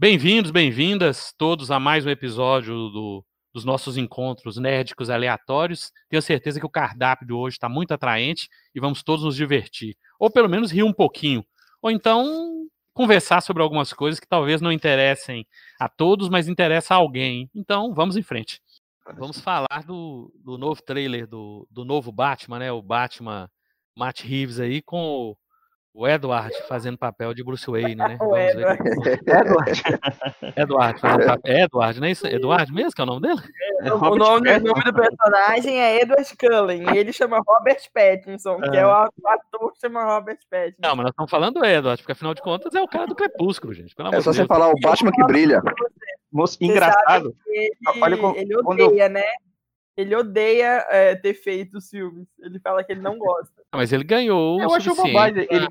[0.00, 3.22] Bem-vindos, bem-vindas todos a mais um episódio do,
[3.52, 5.92] dos nossos encontros nerdicos aleatórios.
[6.08, 9.94] Tenho certeza que o cardápio de hoje está muito atraente e vamos todos nos divertir.
[10.18, 11.44] Ou pelo menos rir um pouquinho.
[11.82, 15.46] Ou então conversar sobre algumas coisas que talvez não interessem
[15.78, 17.50] a todos, mas interessa a alguém.
[17.54, 18.58] Então, vamos em frente.
[19.18, 22.72] Vamos falar do, do novo trailer do, do novo Batman, né?
[22.72, 23.50] O Batman
[23.94, 25.36] Matt Reeves aí com
[25.92, 28.16] o o Edward fazendo papel de Bruce Wayne, né?
[28.22, 28.82] O Edward.
[29.26, 29.82] Edward.
[30.56, 31.56] Edward fazendo papel.
[31.56, 32.26] Edward, não é isso?
[32.26, 33.40] Edward mesmo que é o nome dele?
[33.82, 38.60] É, o, nome, o nome do personagem é Edward Cullen e ele chama Robert Pattinson,
[38.60, 40.80] que é, é o ator que chama Robert Pattinson.
[40.80, 43.14] Não, mas nós estamos falando do Edward, porque afinal de contas é o cara do
[43.14, 43.94] Crepúsculo, gente.
[44.12, 45.60] é só você falar o Batman que brilha.
[46.32, 47.34] Moço, engraçado.
[47.46, 49.10] Ele, Olha, ele odeia, eu...
[49.10, 49.24] né?
[49.96, 52.26] Ele odeia é, ter feito os filmes.
[52.38, 53.59] Ele fala que ele não gosta.
[53.72, 54.60] Mas ele ganhou.
[54.60, 55.46] Eu acho bobagem.
[55.50, 55.68] Ele, ele,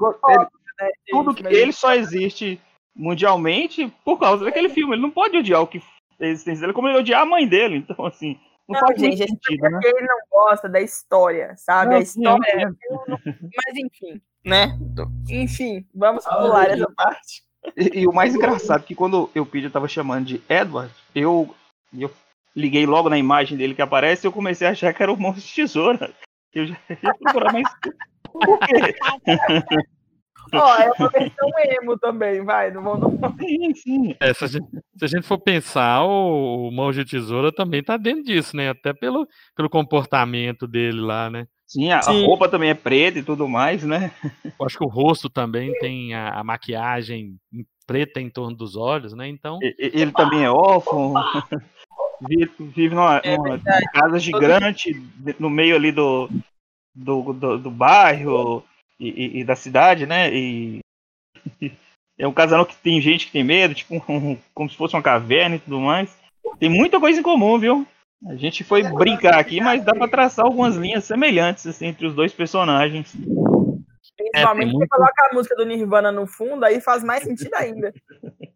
[0.80, 2.60] né, tudo que ele só existe
[2.96, 4.94] mundialmente por causa daquele filme.
[4.94, 5.82] Ele não pode odiar o que
[6.20, 7.78] a existência dele, como ele odiar a mãe dele.
[7.78, 8.40] Então, assim.
[8.68, 9.80] Não, não faz gente, sentido, né?
[9.84, 11.90] ele não gosta da história, sabe?
[11.90, 12.70] Não, a história.
[12.70, 12.76] Sim,
[13.24, 13.50] sim.
[13.56, 14.80] Mas enfim, né?
[15.28, 17.44] Enfim, vamos pular essa parte.
[17.76, 20.94] E, e, o mais engraçado é que quando eu pedi, eu tava chamando de Edward,
[21.16, 21.54] eu,
[21.98, 22.12] eu
[22.56, 25.18] liguei logo na imagem dele que aparece e eu comecei a achar que era o
[25.18, 26.14] monstro de tesoura.
[26.54, 27.68] Eu já ia procurar mais.
[28.32, 28.96] Por quê?
[30.52, 33.20] Ó, é uma versão emo também, vai, não vamos.
[33.40, 34.16] Sim, sim.
[34.20, 37.84] É, se, a gente, se, a gente, for pensar, o, o Mão de Tesoura também
[37.84, 38.70] tá dentro disso, né?
[38.70, 41.46] Até pelo, pelo comportamento dele lá, né?
[41.68, 44.12] Sim a, sim, a, roupa também é preta e tudo mais, né?
[44.60, 47.38] Eu acho que o rosto também tem a, a maquiagem
[47.86, 49.28] preta em torno dos olhos, né?
[49.28, 49.60] Então.
[49.62, 51.14] Ele, ele também é órfão
[52.22, 53.60] vive, vive numa, é numa
[53.94, 54.94] casa gigante
[55.40, 56.30] no meio ali do,
[56.96, 58.64] do, do, do bairro
[59.00, 60.34] e, e, e, da cidade, né?
[60.34, 60.80] E,
[62.18, 65.02] é um casal que tem gente que tem medo, tipo um, como se fosse uma
[65.02, 66.18] caverna e tudo mais.
[66.60, 67.88] Tem muita coisa em comum, viu?
[68.28, 72.14] A gente foi brincar aqui, mas dá para traçar algumas linhas semelhantes assim, entre os
[72.14, 73.16] dois personagens.
[74.18, 74.80] Principalmente é, muito...
[74.80, 77.94] você coloca a música do Nirvana no fundo, aí faz mais sentido ainda.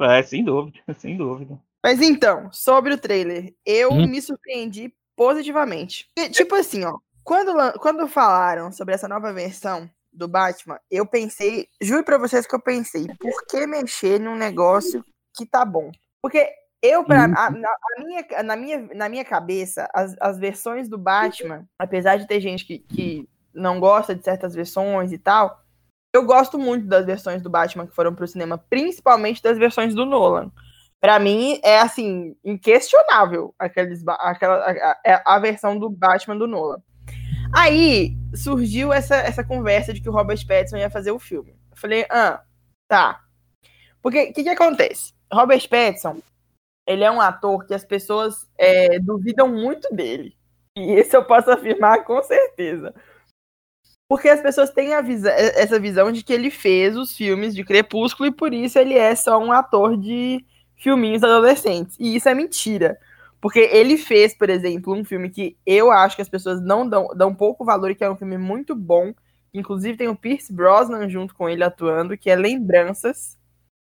[0.00, 1.56] É, sem dúvida, sem dúvida.
[1.82, 4.06] Mas então, sobre o trailer, eu hum.
[4.06, 6.08] me surpreendi positivamente.
[6.16, 11.66] E, tipo assim, ó, quando, quando falaram sobre essa nova versão do Batman, eu pensei,
[11.80, 15.04] juro pra vocês que eu pensei, por que mexer num negócio
[15.34, 15.90] que tá bom?
[16.20, 16.48] Porque
[16.80, 17.34] eu, pra, hum.
[17.36, 22.16] a, na, a minha, na, minha, na minha cabeça, as, as versões do Batman, apesar
[22.16, 25.60] de ter gente que, que não gosta de certas versões e tal,
[26.12, 30.04] eu gosto muito das versões do Batman que foram pro cinema, principalmente das versões do
[30.04, 30.52] Nolan
[31.02, 36.80] para mim é assim inquestionável aqueles aquela a, é a, versão do Batman do Nolan.
[37.52, 41.56] Aí surgiu essa, essa conversa de que o Robert Pattinson ia fazer o filme.
[41.72, 42.40] Eu falei, ah,
[42.86, 43.20] tá.
[44.00, 45.12] Porque o que, que acontece?
[45.30, 46.22] Robert Pattinson,
[46.86, 50.36] ele é um ator que as pessoas é, duvidam muito dele.
[50.76, 52.94] E isso eu posso afirmar com certeza.
[54.08, 58.28] Porque as pessoas têm visa essa visão de que ele fez os filmes de Crepúsculo
[58.28, 60.44] e por isso ele é só um ator de
[60.82, 61.96] filminhos adolescentes.
[61.98, 62.98] E isso é mentira.
[63.40, 67.08] Porque ele fez, por exemplo, um filme que eu acho que as pessoas não dão,
[67.14, 69.14] dão pouco valor e que é um filme muito bom.
[69.54, 73.38] Inclusive tem o Pierce Brosnan junto com ele atuando, que é Lembranças,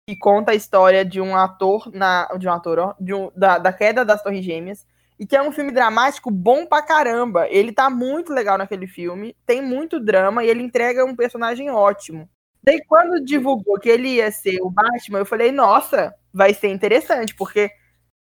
[0.07, 3.57] que conta a história de um ator na de um ator, ó, de um, da,
[3.57, 4.85] da queda das Torres Gêmeas,
[5.19, 7.47] e que é um filme dramático bom pra caramba.
[7.49, 12.29] Ele tá muito legal naquele filme, tem muito drama e ele entrega um personagem ótimo.
[12.63, 17.35] Daí quando divulgou que ele ia ser o Batman, eu falei, nossa, vai ser interessante,
[17.35, 17.69] porque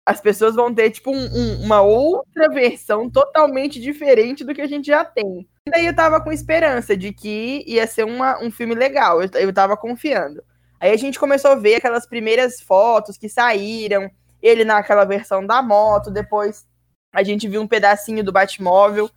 [0.06, 4.68] as pessoas vão ter, tipo, um, um, uma outra versão totalmente diferente do que a
[4.68, 5.48] gente já tem.
[5.66, 9.30] E daí eu tava com esperança de que ia ser uma, um filme legal, eu,
[9.36, 10.44] eu tava confiando.
[10.80, 14.12] Aí a gente começou a ver aquelas primeiras fotos que saíram,
[14.42, 16.66] ele naquela versão da moto, depois
[17.14, 19.10] a gente viu um pedacinho do Batmóvel,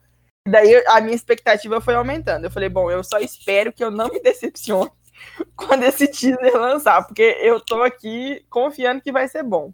[0.47, 2.45] daí a minha expectativa foi aumentando.
[2.45, 4.91] Eu falei, bom, eu só espero que eu não me decepcione
[5.57, 9.73] quando esse teaser lançar, porque eu tô aqui confiando que vai ser bom.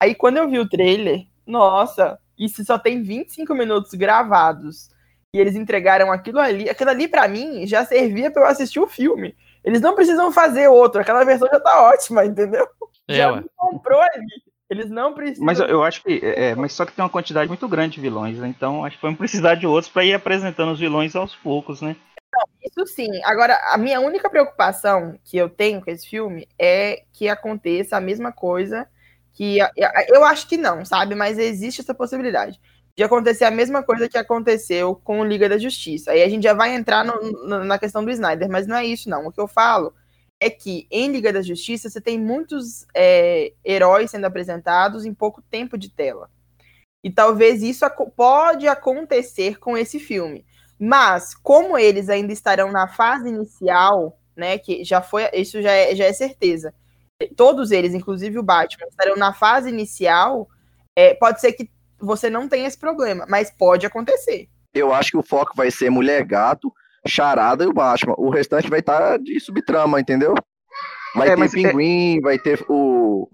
[0.00, 4.90] Aí quando eu vi o trailer, nossa, isso só tem 25 minutos gravados.
[5.34, 6.70] E eles entregaram aquilo ali.
[6.70, 9.36] Aquilo ali, para mim, já servia para eu assistir o filme.
[9.62, 11.00] Eles não precisam fazer outro.
[11.00, 12.66] Aquela versão já tá ótima, entendeu?
[13.06, 14.47] É, já comprou ali.
[14.70, 15.44] Eles não precisam.
[15.44, 16.20] Mas eu acho que.
[16.22, 18.48] É, é, mas só que tem uma quantidade muito grande de vilões, né?
[18.48, 21.96] Então acho que vamos precisar de outros para ir apresentando os vilões aos poucos, né?
[22.32, 23.08] Não, isso sim.
[23.24, 28.00] Agora, a minha única preocupação que eu tenho com esse filme é que aconteça a
[28.00, 28.86] mesma coisa
[29.32, 29.58] que.
[30.08, 31.14] Eu acho que não, sabe?
[31.14, 32.60] Mas existe essa possibilidade
[32.94, 36.10] de acontecer a mesma coisa que aconteceu com o Liga da Justiça.
[36.10, 37.14] Aí a gente já vai entrar no,
[37.46, 39.28] no, na questão do Snyder, mas não é isso, não.
[39.28, 39.94] O que eu falo
[40.40, 45.42] é que em Liga da Justiça você tem muitos é, heróis sendo apresentados em pouco
[45.42, 46.30] tempo de tela.
[47.02, 47.84] E talvez isso
[48.16, 50.44] pode acontecer com esse filme.
[50.78, 54.56] Mas, como eles ainda estarão na fase inicial, né?
[54.56, 55.28] Que já foi.
[55.34, 56.72] Isso já é, já é certeza.
[57.36, 60.48] Todos eles, inclusive o Batman, estarão na fase inicial.
[60.96, 61.68] É, pode ser que
[61.98, 64.48] você não tenha esse problema, mas pode acontecer.
[64.72, 66.72] Eu acho que o foco vai ser Mulher Gato,
[67.08, 68.14] Charada e o Batman.
[68.18, 70.34] O restante vai estar tá de subtrama, entendeu?
[71.14, 72.20] Vai é, ter é Pinguim, é...
[72.20, 73.28] vai ter o,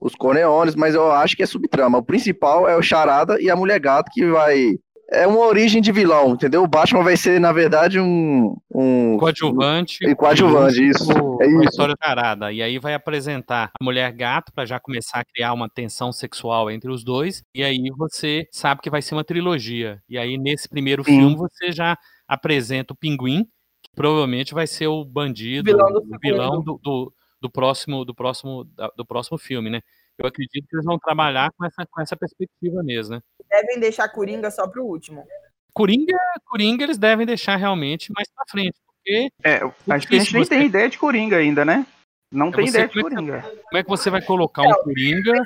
[0.00, 1.98] os Corneones, mas eu acho que é subtrama.
[1.98, 4.78] O principal é o Charada e a Mulher Gato que vai.
[5.12, 6.62] É uma origem de vilão, entendeu?
[6.62, 8.56] O Batman vai ser, na verdade, um.
[8.72, 10.06] um coadjuvante.
[10.06, 11.10] Um, coadjuvante, isso.
[11.40, 11.64] é isso.
[11.64, 12.52] história charada.
[12.52, 16.70] E aí vai apresentar a mulher gato para já começar a criar uma tensão sexual
[16.70, 17.42] entre os dois.
[17.52, 20.00] E aí você sabe que vai ser uma trilogia.
[20.08, 21.18] E aí, nesse primeiro Sim.
[21.18, 21.98] filme, você já
[22.28, 23.44] apresenta o pinguim,
[23.82, 28.14] que provavelmente vai ser o bandido, vilão do, o vilão do, do, do, próximo, do,
[28.14, 28.64] próximo,
[28.96, 29.80] do próximo filme, né?
[30.20, 33.20] Eu acredito que eles vão trabalhar com essa, com essa perspectiva mesmo, né?
[33.48, 35.26] Devem deixar Coringa só pro último.
[35.72, 39.30] Coringa, Coringa eles devem deixar realmente mais pra frente, porque...
[39.42, 41.86] É, acho que a gente nem tem ideia de Coringa ainda, né?
[42.30, 43.42] Não é tem ideia de Coringa.
[43.42, 45.42] Como é que você vai colocar um Coringa?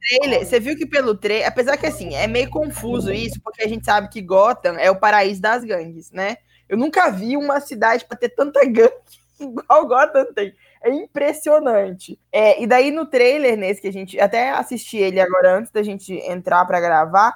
[0.00, 3.68] Trailer, você viu que pelo trailer, apesar que assim, é meio confuso isso, porque a
[3.68, 6.38] gente sabe que Gotham é o paraíso das gangues, né?
[6.68, 8.92] Eu nunca vi uma cidade para ter tanta gangue
[9.40, 10.52] igual Gotham tem.
[10.86, 12.16] É impressionante.
[12.30, 15.82] É, e daí no trailer, nesse que a gente até assisti ele agora antes da
[15.82, 17.34] gente entrar para gravar,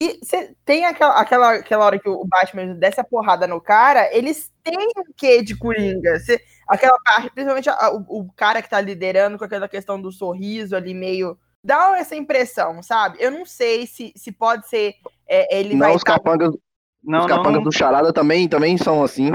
[0.00, 0.20] e
[0.64, 4.88] tem aquela, aquela, aquela hora que o Batman desce a porrada no cara, eles têm
[4.96, 6.18] o quê de Coringa?
[6.20, 10.12] Cê, aquela parte, principalmente a, o, o, cara que tá liderando com aquela questão do
[10.12, 11.36] sorriso ali meio.
[11.62, 13.18] Dá essa impressão, sabe?
[13.20, 14.94] Eu não sei se, se pode ser.
[15.28, 16.14] É, ele não, vai os tá...
[16.14, 16.52] capangas,
[17.02, 19.30] não, os capangas não, do Charada também, também são assim.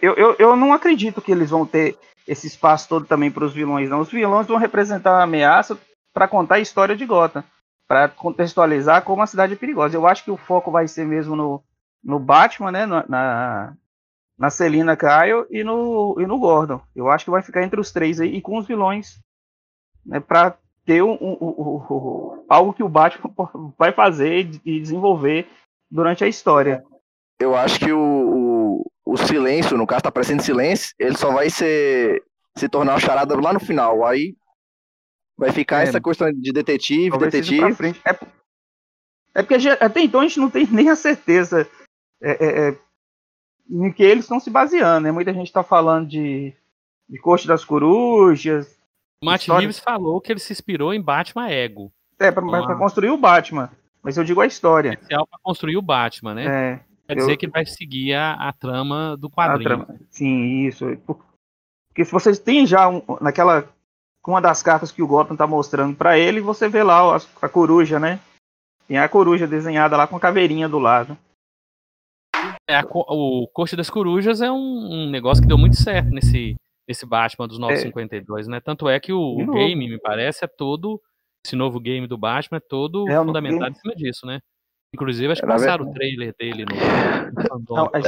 [0.00, 3.54] Eu, eu, eu não acredito que eles vão ter esse espaço todo também para os
[3.54, 4.00] vilões, não.
[4.00, 5.78] Os vilões vão representar uma ameaça
[6.12, 7.44] para contar a história de Gotham
[7.86, 9.96] para contextualizar como a cidade é perigosa.
[9.96, 11.62] Eu acho que o foco vai ser mesmo no,
[12.02, 13.74] no Batman, né, na,
[14.38, 16.80] na Selina Kyle e no, e no Gordon.
[16.94, 19.20] Eu acho que vai ficar entre os três aí e com os vilões,
[20.04, 23.32] né, para ter um, um, um, algo que o Batman
[23.78, 25.48] vai fazer e desenvolver
[25.90, 26.84] durante a história.
[27.38, 27.98] Eu acho que o,
[29.04, 32.22] o, silêncio, no caso tá parecendo silêncio, ele só vai ser
[32.56, 34.04] se tornar charada lá no final.
[34.04, 34.34] Aí
[35.36, 37.94] Vai ficar é, essa questão de detetive, detetive.
[38.04, 38.10] É,
[39.34, 41.68] é porque até então a gente não tem nem a certeza
[42.22, 42.78] é, é, é,
[43.68, 45.02] em que eles estão se baseando.
[45.02, 45.12] Né?
[45.12, 46.54] Muita gente está falando de,
[47.08, 48.78] de Corte das Corujas.
[49.22, 49.60] O Matt história...
[49.60, 51.92] Reeves falou que ele se inspirou em Batman Ego.
[52.18, 52.76] É, para ah.
[52.76, 53.70] construir o Batman.
[54.02, 54.90] Mas eu digo a história.
[54.90, 56.46] Especial para construir o Batman, né?
[56.46, 57.20] É, Quer eu...
[57.20, 59.84] dizer que ele vai seguir a, a trama do quadrinho.
[59.84, 60.00] Trama...
[60.10, 60.84] Sim, isso.
[61.06, 63.68] Porque se vocês têm já um, naquela
[64.26, 67.20] com uma das cartas que o Gotham tá mostrando para ele, você vê lá a,
[67.42, 68.18] a, coruja, né?
[68.88, 71.16] Tem a coruja desenhada lá com a caveirinha do lado.
[72.68, 76.56] É, a, o Corte das Corujas é um, um, negócio que deu muito certo nesse,
[76.88, 78.50] nesse Batman dos 952, é.
[78.50, 78.60] né?
[78.60, 81.00] Tanto é que o, o game, me parece, é todo.
[81.46, 84.40] Esse novo game do Batman é todo é, fundamentado em cima disso, né?
[84.96, 86.74] Inclusive, acho que passaram o trailer dele no.
[87.68, 87.98] Não, é,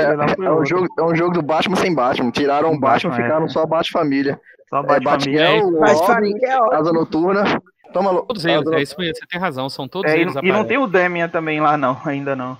[0.00, 2.32] é, é, um jogo, é um jogo do Batman sem Batman.
[2.32, 4.40] Tiraram o Batman, Batman ficaram só Bat-Família.
[4.68, 5.40] Só Bate-Família.
[5.40, 7.62] É, Bate-Família é Asa Noturna.
[7.92, 10.34] Toma, todos eles, é isso mesmo, você tem razão, são todos é, eles.
[10.34, 12.58] E, e não tem o Demian também lá, não, ainda não.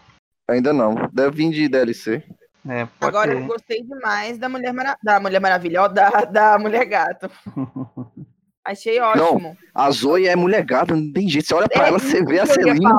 [0.49, 2.23] Ainda não, deve vir de DLC.
[2.69, 3.43] É, Agora ter.
[3.43, 4.97] eu gostei demais da Mulher, Mara...
[5.03, 7.29] da Mulher Maravilha, ó, da, da Mulher Gato.
[8.65, 9.41] Achei ótimo.
[9.41, 11.47] Não, a Zoe é mulher gato, não tem jeito.
[11.47, 12.99] Você olha pra é, ela, você vê a Celina.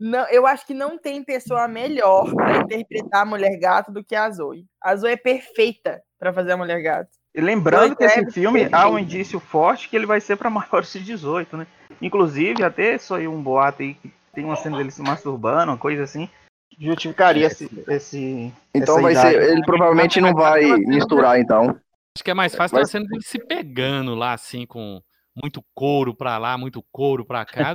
[0.00, 4.14] Não, eu acho que não tem pessoa melhor para interpretar a mulher gato do que
[4.14, 4.64] a Zoe.
[4.82, 7.10] A Zoe é perfeita para fazer a mulher gato.
[7.34, 10.90] E lembrando que esse filme há um indício forte que ele vai ser para maiores
[10.92, 11.66] de 18, né?
[12.00, 16.04] Inclusive, até saiu um boato aí que tem uma cena dele se masturbando, uma coisa
[16.04, 16.30] assim,
[16.78, 17.68] justificaria esse.
[17.88, 19.34] esse então vai idade.
[19.34, 19.52] ser.
[19.52, 21.78] Ele provavelmente não vai misturar, então.
[22.16, 22.84] Acho que é mais fácil vai...
[22.84, 25.00] a cena dele se pegando lá, assim, com
[25.34, 27.72] muito couro pra lá, muito couro pra cá.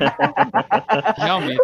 [1.17, 1.61] Realmente,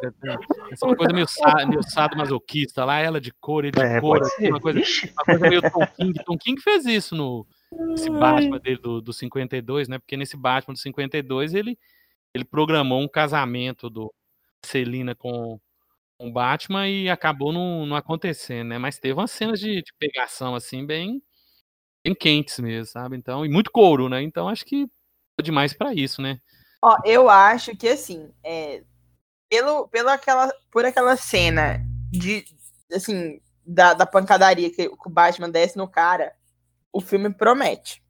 [0.71, 1.27] essa uma coisa meio,
[1.67, 5.49] meio sadomasoquista lá, ela de couro, ele de é, couro, assim, uma, coisa, uma coisa
[5.49, 6.23] meio Tom King.
[6.23, 7.45] Tom King fez isso no,
[7.93, 9.99] esse Batman dele do, do 52, né?
[9.99, 11.77] Porque nesse Batman do 52 ele,
[12.33, 14.13] ele programou um casamento do
[14.63, 15.59] Celina com
[16.19, 18.77] o Batman e acabou não, não acontecendo, né?
[18.77, 21.21] Mas teve umas cenas de, de pegação assim bem,
[22.03, 23.17] bem quentes mesmo, sabe?
[23.17, 24.21] Então, e muito couro, né?
[24.21, 24.87] Então acho que é
[25.41, 26.39] demais para isso, né?
[26.81, 28.83] Ó, eu acho que assim, é,
[29.49, 32.43] pelo, pelo aquela, por aquela cena de
[32.91, 36.33] assim da, da pancadaria que o Batman desce no cara,
[36.91, 38.01] o filme promete.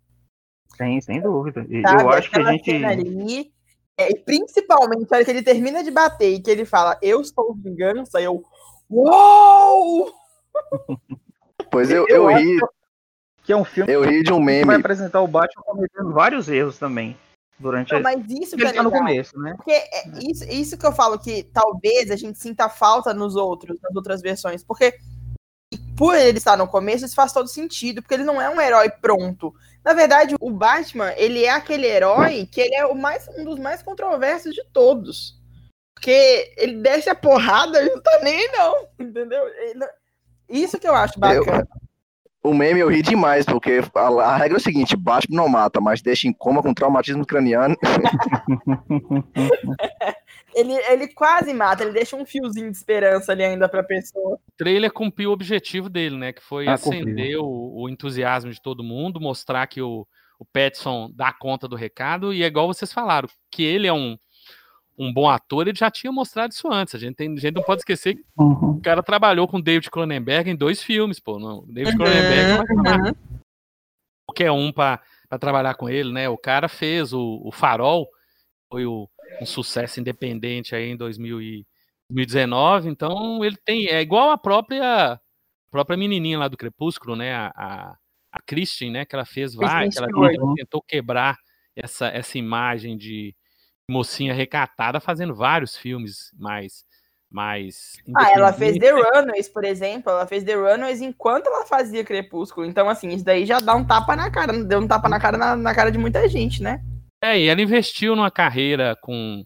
[0.78, 1.66] Sim, sem dúvida.
[1.84, 2.04] Sabe?
[2.04, 2.86] Eu acho que a gente.
[2.86, 3.54] Ali,
[3.98, 7.54] é, principalmente, na hora que ele termina de bater e que ele fala, eu sou
[7.56, 8.44] vingança, eu.
[8.90, 10.12] Uou!
[11.70, 12.60] Pois eu, eu, eu ri.
[13.44, 14.62] Que é um filme eu ri de um meme.
[14.62, 17.18] que vai apresentar o Batman cometendo vários erros também.
[17.58, 19.54] Durante não, mas isso que é legal, no começo, né?
[19.56, 23.80] Porque é isso, isso que eu falo que talvez a gente sinta falta nos outros,
[23.80, 24.64] nas outras versões.
[24.64, 24.98] Porque
[25.96, 28.90] por ele estar no começo, isso faz todo sentido, porque ele não é um herói
[28.90, 29.54] pronto.
[29.84, 33.60] Na verdade, o Batman, ele é aquele herói que ele é o mais, um dos
[33.60, 35.40] mais controversos de todos.
[35.94, 38.88] Porque ele desce a porrada e não tá nem aí, não.
[39.00, 39.48] Entendeu?
[39.48, 39.86] Ele,
[40.50, 41.68] isso que eu acho bacana.
[42.44, 45.80] O meme eu ri demais, porque a, a, regra é o seguinte: Batman não mata,
[45.80, 47.78] mas deixa em coma com traumatismo craniano.
[50.56, 54.36] ele, ele quase mata, ele deixa um fiozinho de esperança ali ainda pra pessoa.
[54.36, 56.34] O trailer cumpriu o objetivo dele, né?
[56.34, 60.08] Que foi ah, acender o, o, entusiasmo de todo mundo, mostrar que o,
[60.40, 64.18] o Petson dá conta do recado, e é igual vocês falaram, que ele é um
[65.02, 66.94] um bom ator, ele já tinha mostrado isso antes.
[66.94, 68.78] A gente, tem, a gente não pode esquecer que uhum.
[68.78, 71.40] o cara trabalhou com David Cronenberg em dois filmes, pô.
[71.40, 71.98] Não, David uhum.
[71.98, 73.14] Cronenberg não uhum.
[74.28, 75.02] qualquer um para
[75.40, 76.30] trabalhar com ele, né?
[76.30, 78.08] O cara fez o, o Farol,
[78.70, 79.10] foi o,
[79.42, 85.20] um sucesso independente aí em 2019, então ele tem, é igual a própria a
[85.72, 87.34] própria menininha lá do Crepúsculo, né?
[87.34, 87.96] A, a,
[88.32, 89.06] a Christian, né?
[89.06, 90.08] Que ela fez várias, ela
[90.56, 91.38] tentou quebrar
[91.76, 93.34] essa, essa imagem de
[93.90, 96.86] mocinha recatada fazendo vários filmes mais
[97.30, 102.04] mais Ah, ela fez The Runaways, por exemplo, ela fez The Runaways enquanto ela fazia
[102.04, 102.66] Crepúsculo.
[102.66, 105.38] Então assim, isso daí já dá um tapa na cara, deu um tapa na cara
[105.38, 106.82] na, na cara de muita gente, né?
[107.24, 109.46] É, e ela investiu numa carreira com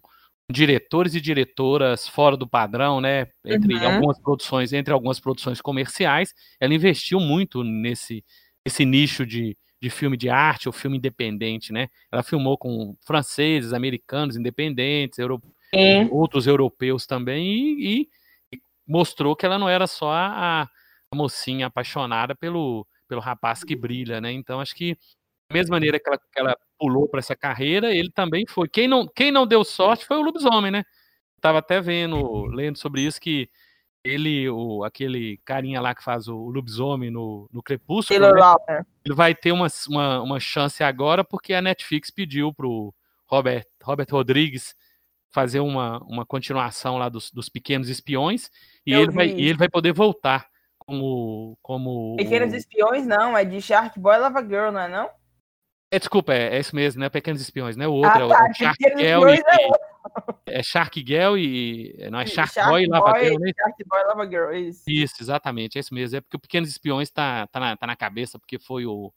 [0.50, 3.26] diretores e diretoras fora do padrão, né?
[3.44, 3.94] Entre uhum.
[3.94, 8.24] algumas produções, entre algumas produções comerciais, ela investiu muito nesse,
[8.66, 11.88] nesse nicho de, de filme de arte ou filme independente, né?
[12.10, 15.40] Ela filmou com franceses, americanos independentes, euro...
[15.72, 16.04] é.
[16.10, 17.46] outros europeus também,
[17.78, 18.08] e,
[18.52, 20.68] e, mostrou que ela não era só a, a,
[21.14, 24.32] mocinha apaixonada pelo, pelo rapaz que brilha, né?
[24.32, 24.94] Então acho que
[25.48, 28.68] da mesma maneira que ela, que ela pulou para essa carreira, ele também foi.
[28.68, 30.82] Quem não, quem não deu sorte foi o lobisomem, né?
[31.40, 33.48] Tava até vendo, lendo sobre isso que
[34.06, 38.84] ele, o, aquele carinha lá que faz o, lobisomem no, no Crepúsculo, né?
[39.04, 42.94] ele vai ter uma, uma, uma, chance agora porque a Netflix pediu pro
[43.26, 44.74] Robert, Robert Rodrigues
[45.30, 48.50] fazer uma, uma continuação lá dos, dos Pequenos Espiões
[48.86, 50.46] e ele, vai, e ele vai poder voltar
[50.78, 51.58] como...
[51.60, 52.56] como Pequenos o...
[52.56, 55.10] Espiões não, é de Shark Boy Lava Girl, não é não?
[55.90, 57.08] É, desculpa, é, é isso mesmo, né?
[57.08, 57.86] Pequenos Espiões, né?
[57.86, 59.70] O outro ah, é o tá, Shark Girl e, é
[60.62, 61.96] Shark Girl e.
[62.10, 63.52] Não, é Shark, Shark Boy e Lava Boy, Girl, né?
[63.56, 64.82] Shark Boy Lava Girl, isso.
[64.86, 66.16] Isso, exatamente, é isso mesmo.
[66.16, 69.12] É porque o Pequenos Espiões tá, tá, na, tá na cabeça, porque foi o,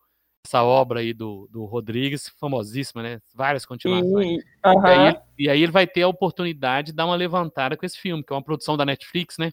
[0.45, 3.21] essa obra aí do, do Rodrigues, famosíssima, né?
[3.33, 4.43] Várias continuações.
[4.65, 4.83] Uhum.
[4.83, 7.97] E, aí, e aí ele vai ter a oportunidade de dar uma levantada com esse
[7.97, 9.51] filme, que é uma produção da Netflix, né?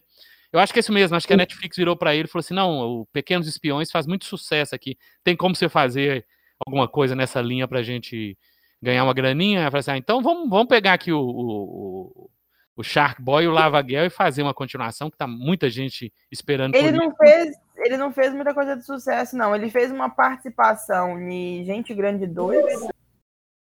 [0.51, 2.39] Eu acho que é isso mesmo, acho que a Netflix virou para ele e falou
[2.39, 4.97] assim: não, o Pequenos Espiões faz muito sucesso aqui.
[5.23, 6.25] Tem como você fazer
[6.65, 8.37] alguma coisa nessa linha pra gente
[8.81, 12.29] ganhar uma graninha, ela assim, ah, então vamos, vamos pegar aqui o, o,
[12.75, 16.13] o Shark Boy e o Lava Girl e fazer uma continuação que tá muita gente
[16.31, 16.75] esperando.
[16.75, 17.17] Ele não isso.
[17.17, 19.55] fez, ele não fez muita coisa de sucesso, não.
[19.55, 22.87] Ele fez uma participação em Gente Grande 2.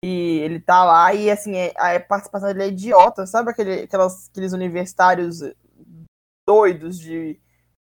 [0.04, 4.28] E ele tá lá e assim, é, a participação dele é idiota, sabe aquele, aquelas,
[4.28, 5.38] aqueles universitários
[6.44, 7.40] doidos de,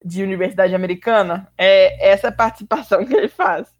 [0.04, 1.50] de universidade americana?
[1.56, 3.71] É essa participação que ele faz.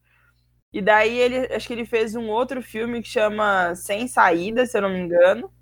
[0.72, 4.78] E daí ele, acho que ele fez um outro filme que chama Sem Saída, se
[4.78, 5.52] eu não me engano.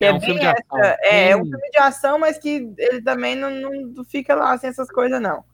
[0.00, 0.78] É, é, um filme de ação.
[0.82, 4.70] É, é, um filme de ação, mas que ele também não, não fica lá sem
[4.70, 5.44] essas coisas, não.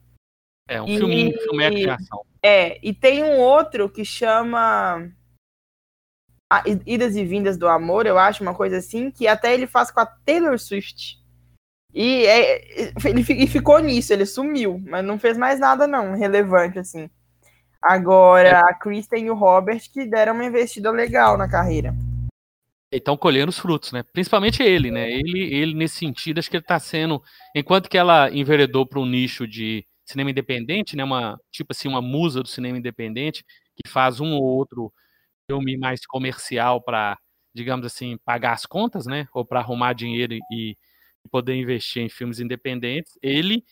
[0.67, 2.25] É, um e, filme, filme de ação.
[2.43, 5.09] É, e tem um outro que chama
[6.85, 9.99] Idas e Vindas do Amor, eu acho, uma coisa assim, que até ele faz com
[9.99, 11.19] a Taylor Swift.
[11.93, 16.79] E é, ele, ele ficou nisso, ele sumiu, mas não fez mais nada, não, relevante,
[16.79, 17.09] assim.
[17.81, 18.55] Agora, é.
[18.55, 21.95] a Kristen e o Robert que deram uma investida legal na carreira.
[22.91, 24.03] Estão colhendo os frutos, né?
[24.03, 25.09] Principalmente ele, né?
[25.09, 27.23] Ele, ele nesse sentido, acho que ele está sendo,
[27.55, 31.03] enquanto que ela enveredou para um nicho de cinema independente, né?
[31.03, 33.43] Uma tipo assim, uma musa do cinema independente
[33.75, 34.93] que faz um ou outro
[35.49, 37.17] filme mais comercial para,
[37.53, 39.25] digamos assim, pagar as contas, né?
[39.33, 40.77] Ou para arrumar dinheiro e
[41.31, 43.17] poder investir em filmes independentes.
[43.21, 43.63] Ele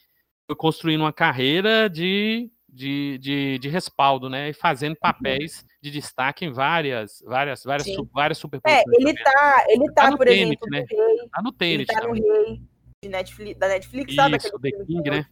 [0.47, 4.49] foi construindo uma carreira de de, de, de respaldo, né?
[4.49, 4.99] E fazendo uhum.
[5.01, 8.85] papéis de destaque em várias, várias, várias, su, várias superproduções.
[8.85, 10.85] É, ele tá, ele tá, tá por tênis, exemplo, né?
[10.89, 11.87] Rei, tá no tênis.
[11.89, 12.61] Ele tá no Rei
[13.03, 14.35] de Netflix, da Netflix, Isso, sabe?
[14.35, 15.25] Aquele The King, né?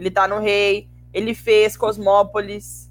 [0.00, 2.90] Ele tá no Rei, ele fez Cosmópolis,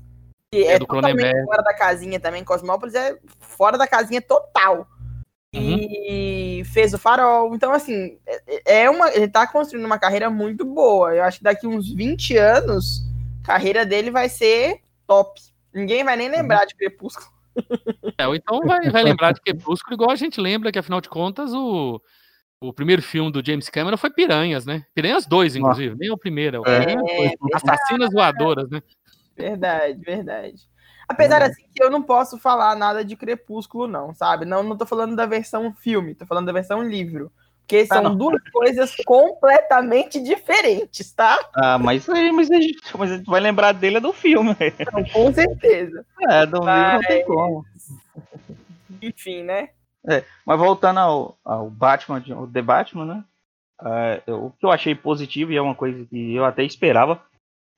[0.52, 2.44] Que é, é do totalmente fora da casinha também.
[2.44, 4.88] Cosmópolis é fora da casinha total.
[5.54, 5.78] Uhum.
[5.82, 7.54] E fez o farol.
[7.54, 11.14] Então, assim, é, é uma, ele tá construindo uma carreira muito boa.
[11.14, 13.02] Eu acho que daqui uns 20 anos,
[13.44, 15.42] carreira dele vai ser top.
[15.74, 16.36] Ninguém vai nem uhum.
[16.36, 17.28] lembrar de Crepúsculo.
[18.18, 21.10] É, ou então vai, vai lembrar de Crepúsculo, igual a gente lembra que, afinal de
[21.10, 22.02] contas, o,
[22.62, 24.86] o primeiro filme do James Cameron foi Piranhas, né?
[24.94, 26.64] Piranhas 2, inclusive, nem o primeiro.
[26.66, 28.82] É, é, Assassinas voadoras, né?
[29.36, 30.70] Verdade, verdade.
[31.10, 34.46] Apesar assim que eu não posso falar nada de Crepúsculo, não, sabe?
[34.46, 37.32] Não, não tô falando da versão filme, tô falando da versão livro.
[37.72, 41.40] Porque ah, são ah, duas coisas completamente diferentes, tá?
[41.56, 44.54] Ah, mas, mas, a gente, mas a gente vai lembrar dele é do filme.
[44.92, 46.06] Não, com certeza.
[46.30, 47.00] É, do mas...
[47.00, 47.66] livro não tem como.
[49.02, 49.70] Enfim, né?
[50.06, 53.24] É, mas voltando ao, ao Batman, o The Batman, né?
[53.84, 57.24] É, o que eu achei positivo e é uma coisa que eu até esperava,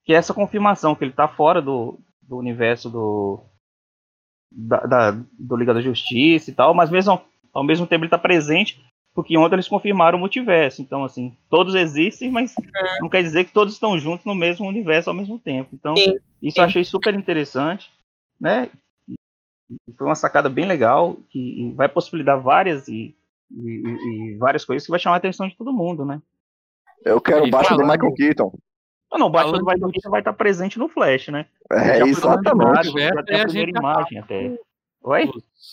[0.03, 3.43] que é essa confirmação que ele tá fora do, do universo do,
[4.51, 7.21] da, da, do Liga da Justiça e tal, mas mesmo
[7.53, 8.83] ao mesmo tempo ele tá presente,
[9.13, 10.81] porque ontem eles confirmaram o multiverso.
[10.81, 12.99] Então, assim, todos existem, mas é.
[12.99, 15.69] não quer dizer que todos estão juntos no mesmo universo ao mesmo tempo.
[15.73, 16.17] Então, Sim.
[16.41, 17.91] isso eu achei super interessante,
[18.39, 18.69] né?
[19.97, 23.15] foi uma sacada bem legal que vai possibilitar várias e,
[23.51, 26.21] e, e, várias coisas que vai chamar a atenção de todo mundo, né?
[27.03, 28.53] Eu quero o Batman do Michael Keaton.
[29.11, 31.45] Não, não, o Batman do Michael Keaton vai estar presente no Flash, né?
[31.71, 32.89] É, exatamente.
[33.17, 34.57] Até a primeira imagem até.
[35.03, 35.29] Oi?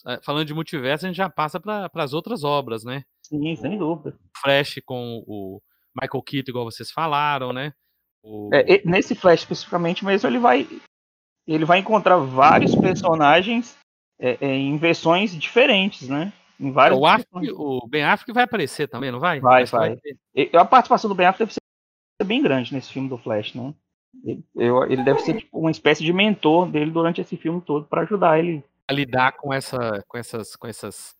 [0.07, 3.05] É, falando de multiverso, a gente já passa para as outras obras, né?
[3.31, 4.19] Sim, sem dúvida.
[4.37, 5.63] Flash com o
[5.95, 7.73] Michael Keaton, igual vocês falaram, né?
[8.23, 8.51] O...
[8.53, 10.69] É, nesse Flash especificamente mesmo, ele vai
[11.47, 13.77] ele vai encontrar vários personagens
[14.19, 16.33] é, é, em versões diferentes, né?
[16.59, 19.41] Em várias o, Affleck, o Ben Affleck vai aparecer também, não vai?
[19.41, 19.97] Vai, vai.
[19.97, 20.51] vai.
[20.61, 23.75] A participação do Ben Affleck deve ser bem grande nesse filme do Flash, né?
[24.25, 27.87] Ele, eu, ele deve ser tipo, uma espécie de mentor dele durante esse filme todo
[27.87, 31.15] para ajudar ele a lidar com essa, com essas, com essas.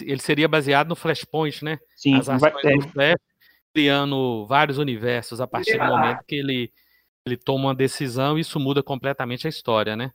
[0.00, 1.78] Ele seria baseado no Flashpoint, né?
[1.96, 2.16] Sim.
[2.16, 2.76] As ações vai, é.
[2.76, 3.20] do Flash,
[3.72, 6.72] criando vários universos a partir do momento que ele
[7.26, 10.12] ele toma uma decisão e isso muda completamente a história, né?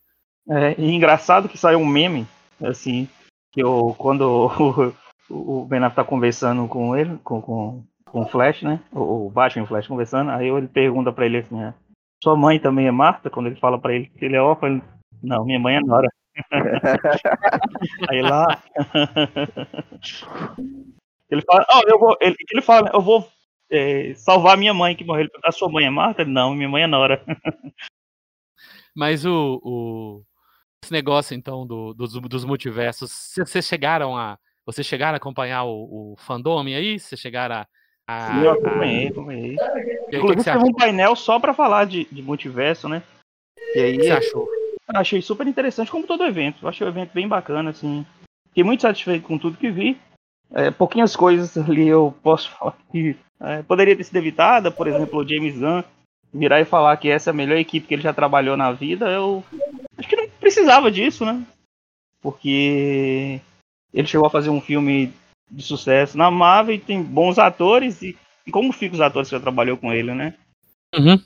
[0.49, 2.25] É, e engraçado que saiu um meme,
[2.63, 3.07] assim,
[3.51, 4.21] que eu, quando
[5.29, 8.79] o, o Ben Affleck tá conversando com ele, com, com, com o Flash, né?
[8.93, 11.73] O, o Batman e o Flash conversando, aí ele pergunta pra ele assim, né?
[12.23, 13.29] sua mãe também é Marta?
[13.29, 14.83] Quando ele fala pra ele que ele é órfão, ele,
[15.21, 16.07] não, minha mãe é Nora.
[18.09, 18.63] aí lá.
[21.29, 23.29] ele fala, oh, eu vou, ele, ele fala, eu vou
[23.69, 25.27] é, salvar minha mãe que morreu.
[25.43, 26.25] A sua mãe é Marta?
[26.25, 27.23] Não, minha mãe é Nora.
[28.93, 30.23] Mas o, o,
[30.83, 34.37] esse negócio, então, do, dos, dos multiversos, vocês chegaram a.
[34.65, 36.99] Vocês chegaram a acompanhar o, o fandom aí?
[36.99, 37.67] Vocês chegaram a.
[38.07, 39.55] a eu acompanhei, acompanhei.
[40.11, 43.01] Inclusive, teve um painel só para falar de, de multiverso, né?
[43.75, 43.95] E aí.
[43.95, 44.60] O que você achou?
[44.87, 46.59] Achei super interessante, como todo evento.
[46.61, 48.05] Eu achei o evento bem bacana, assim.
[48.49, 49.97] Fiquei muito satisfeito com tudo que vi.
[50.53, 55.19] É, pouquinhas coisas ali eu posso falar que é, poderia ter sido evitada, por exemplo,
[55.19, 55.83] o James Gunn
[56.33, 59.09] virar e falar que essa é a melhor equipe que ele já trabalhou na vida,
[59.09, 59.43] eu
[59.97, 61.45] acho que não precisava disso, né?
[62.21, 63.41] Porque
[63.93, 65.13] ele chegou a fazer um filme
[65.49, 68.17] de sucesso na Marvel e tem bons atores e,
[68.47, 70.35] e como ficam os atores que já trabalhou com ele, né?
[70.95, 71.21] Uhum.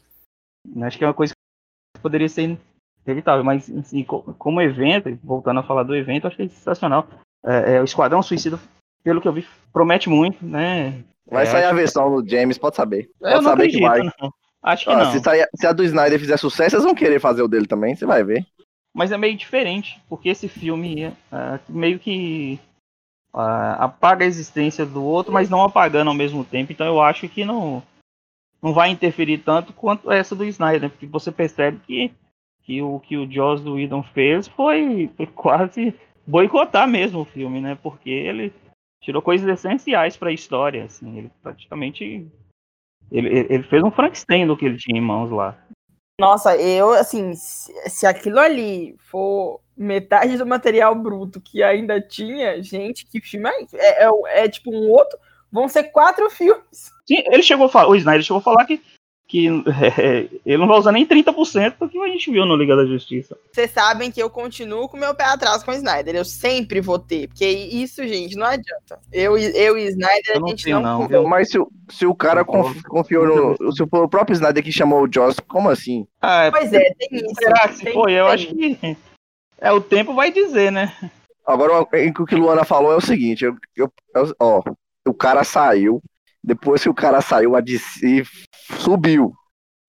[0.83, 2.57] Acho que é uma coisa que poderia ser
[3.05, 7.07] evitável, mas assim, como evento, voltando a falar do evento, achei sensacional.
[7.45, 8.59] É, é, o Esquadrão Suicida,
[9.03, 11.03] pelo que eu vi, promete muito, né?
[11.29, 13.09] Vai é, sair a versão do James, pode saber.
[13.19, 13.99] Pode eu não saber acredito, que vai.
[14.03, 14.33] Não.
[14.63, 15.11] Acho que ah, não.
[15.11, 17.95] Se, sair, se, a do Snyder fizer sucesso, eles vão querer fazer o dele também,
[17.95, 18.45] você vai ver.
[18.93, 22.59] Mas é meio diferente, porque esse filme uh, meio que
[23.33, 26.71] uh, apaga a existência do outro, mas não apagando ao mesmo tempo.
[26.71, 27.83] Então eu acho que não,
[28.61, 32.11] não vai interferir tanto quanto essa do Snyder, porque você percebe que,
[32.65, 35.93] que o que o Joss do Whedon fez foi, foi quase
[36.25, 37.77] boicotar mesmo o filme, né?
[37.81, 38.51] Porque ele
[39.01, 42.27] tirou coisas essenciais para a história, assim, ele praticamente
[43.11, 45.55] ele, ele fez um Frankenstein do que ele tinha em mãos lá.
[46.19, 53.05] Nossa, eu, assim, se aquilo ali for metade do material bruto que ainda tinha, gente,
[53.05, 55.19] que filme é, é, é, é tipo um outro.
[55.51, 56.91] Vão ser quatro filmes.
[57.05, 58.81] Sim, ele chegou a falar, o Snyder chegou a falar que
[59.27, 59.47] que
[59.99, 62.85] é, ele não vai usar nem 30% do que a gente viu no Liga da
[62.85, 63.37] Justiça.
[63.51, 66.15] Vocês sabem que eu continuo com meu pé atrás com o Snyder.
[66.15, 67.27] Eu sempre votei.
[67.27, 68.99] Porque isso, gente, não adianta.
[69.11, 70.81] Eu, eu e Snyder, eu a gente não.
[70.81, 71.57] não, não Mas se,
[71.89, 73.25] se o cara conf, confiou
[73.57, 73.71] no.
[73.73, 76.07] Se o próprio Snyder que chamou o Joss, como assim?
[76.21, 77.33] Ah, é, pois é, tem isso.
[77.35, 78.13] Será que se foi?
[78.13, 78.97] Eu acho que.
[79.59, 80.93] É, o tempo vai dizer, né?
[81.45, 83.91] Agora, o que Luana falou é o seguinte: eu, eu,
[84.39, 84.61] ó,
[85.07, 86.01] o cara saiu,
[86.45, 88.23] depois que o cara saiu, a DC
[88.79, 89.33] subiu.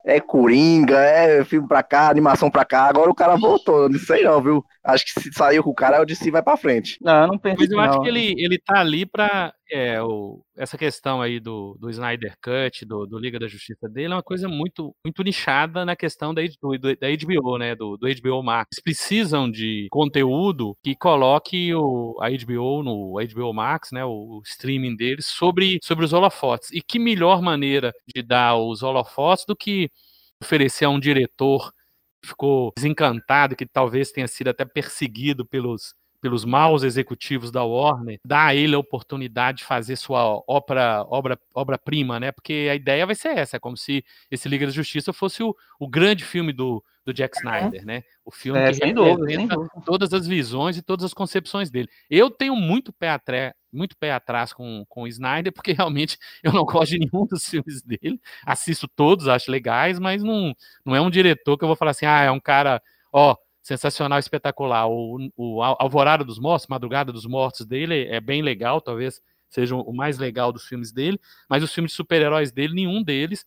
[0.04, 2.84] é Coringa, é filme pra cá, animação pra cá.
[2.84, 4.64] Agora o cara voltou, não sei não, viu?
[4.84, 6.96] Acho que se saiu com o cara, o DC vai pra frente.
[7.00, 7.84] Não, não penso Mas eu não.
[7.84, 9.52] acho que ele, ele tá ali pra.
[9.70, 14.12] É, o, essa questão aí do, do Snyder Cut, do, do Liga da Justiça dele,
[14.12, 17.74] é uma coisa muito, muito nichada na questão da, do, da HBO, né?
[17.74, 18.68] Do, do HBO Max.
[18.72, 24.04] Eles precisam de conteúdo que coloque o, a HBO no HBO Max, né?
[24.04, 26.70] O, o streaming deles, sobre, sobre os holofotes.
[26.70, 29.90] E que melhor maneira de dar os holofotes do que
[30.40, 31.72] oferecer a um diretor
[32.22, 35.94] que ficou desencantado, que talvez tenha sido até perseguido pelos,
[36.26, 41.38] pelos maus executivos da Warner, dar a ele a oportunidade de fazer sua ópera, obra,
[41.54, 42.32] obra-prima, né?
[42.32, 45.54] Porque a ideia vai ser essa, é como se esse Liga da Justiça fosse o,
[45.78, 48.02] o grande filme do, do Jack Snyder, né?
[48.24, 51.88] O filme é, que representa todas as visões e todas as concepções dele.
[52.10, 56.52] Eu tenho muito pé atrás, muito pé atrás com, com o Snyder, porque realmente eu
[56.52, 58.20] não gosto de nenhum dos filmes dele.
[58.44, 60.52] Assisto todos, acho legais, mas não,
[60.84, 64.18] não é um diretor que eu vou falar assim, ah, é um cara, ó, sensacional,
[64.18, 64.88] espetacular.
[64.88, 69.92] O, o Alvorada dos Mortos, Madrugada dos Mortos dele é bem legal, talvez seja o
[69.92, 73.46] mais legal dos filmes dele, mas os filmes de super-heróis dele, nenhum deles,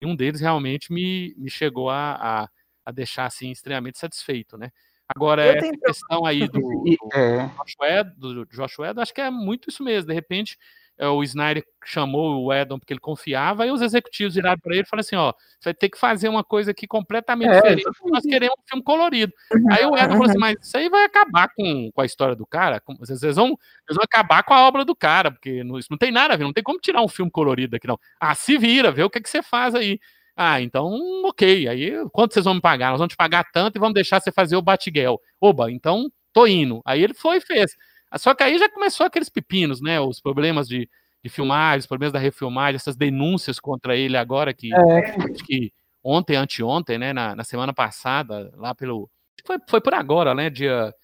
[0.00, 2.48] nenhum deles realmente me, me chegou a, a
[2.84, 4.70] a deixar assim extremamente satisfeito, né?
[5.08, 7.50] Agora, essa questão aí do, do, é.
[7.56, 10.08] Joshua, do Joshua acho que é muito isso mesmo.
[10.08, 10.58] De repente,
[11.00, 14.88] o Snyder chamou o Edom porque ele confiava, e os executivos viraram para ele e
[14.88, 18.10] falaram assim: ó, você vai ter que fazer uma coisa aqui completamente é, diferente, porque
[18.10, 19.32] nós queremos um filme colorido.
[19.52, 22.36] Uhum, aí o Edom falou assim: mas isso aí vai acabar com, com a história
[22.36, 25.88] do cara, vocês vão, vocês vão acabar com a obra do cara, porque não, isso
[25.90, 27.98] não tem nada a ver, não tem como tirar um filme colorido daqui, não.
[28.20, 29.98] Ah, se vira, vê o que, que você faz aí.
[30.36, 30.92] Ah, então,
[31.24, 31.68] ok.
[31.68, 32.90] Aí, quanto vocês vão me pagar?
[32.90, 35.20] Nós vamos te pagar tanto e vamos deixar você fazer o Batiguel.
[35.40, 36.80] Oba, então, tô indo.
[36.84, 37.70] Aí ele foi e fez.
[38.18, 40.00] Só que aí já começou aqueles pepinos, né?
[40.00, 40.88] Os problemas de,
[41.22, 45.28] de filmagem, os problemas da refilmagem, essas denúncias contra ele agora, que, é.
[45.46, 45.72] que
[46.02, 47.12] ontem, anteontem, né?
[47.12, 49.10] Na, na semana passada, lá pelo.
[49.46, 50.48] Foi, foi por agora, né?
[50.50, 50.94] Dia,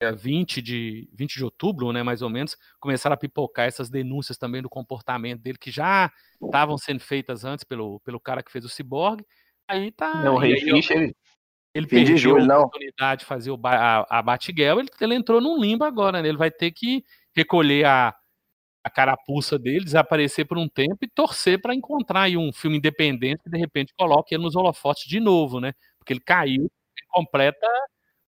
[0.00, 2.02] dia 20 de, 20 de outubro, né?
[2.02, 6.10] Mais ou menos, começaram a pipocar essas denúncias também do comportamento dele, que já
[6.42, 9.24] estavam sendo feitas antes pelo, pelo cara que fez o Cyborg.
[9.68, 10.22] Aí tá.
[10.22, 11.14] Não, o Ray Fisher.
[11.74, 15.60] Ele perdeu julho, a oportunidade de fazer o, a, a Batgirl, ele, ele entrou num
[15.60, 16.28] limbo agora, né?
[16.28, 17.04] Ele vai ter que
[17.34, 18.14] recolher a,
[18.82, 23.42] a carapuça dele, desaparecer por um tempo e torcer para encontrar aí um filme independente
[23.44, 25.72] que de repente coloque ele nos holofotes de novo, né?
[25.98, 26.70] Porque ele caiu
[27.10, 27.66] completa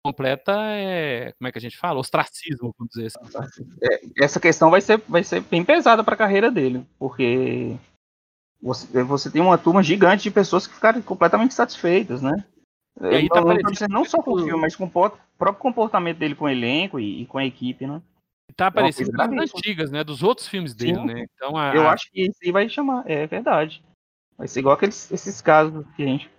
[0.04, 2.00] completa é, como é que a gente fala?
[2.00, 3.64] Ostracismo, vamos dizer assim.
[3.82, 7.78] É, essa questão vai ser, vai ser bem pesada para a carreira dele, porque
[8.60, 12.44] você, você tem uma turma gigante de pessoas que ficaram completamente satisfeitas, né?
[13.00, 16.36] E aí tá parecendo não só com o filme, mas com o próprio comportamento dele
[16.36, 18.02] com o elenco e, e com a equipe, né?
[18.56, 20.04] Tá aparecendo é das antigas, né?
[20.04, 21.06] Dos outros filmes dele, Sim.
[21.06, 21.26] né?
[21.34, 21.74] Então, a...
[21.74, 23.84] Eu acho que esse aí vai chamar, é verdade.
[24.38, 26.30] Vai ser igual aqueles esses casos que a gente.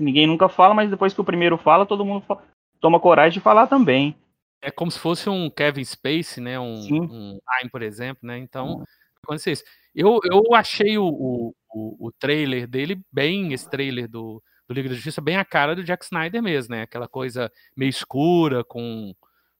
[0.00, 2.42] Ninguém nunca fala, mas depois que o primeiro fala, todo mundo fala,
[2.80, 4.16] toma coragem de falar também.
[4.62, 6.58] É como se fosse um Kevin Space, né?
[6.58, 8.38] Um, um Time, por exemplo, né?
[8.38, 8.84] Então, hum.
[9.22, 9.64] acontece isso.
[9.94, 14.94] Eu, eu achei o, o, o, trailer dele bem, esse trailer do, do Liga da
[14.94, 16.82] Justiça, bem a cara do Jack Snyder mesmo, né?
[16.82, 19.14] Aquela coisa meio escura, com,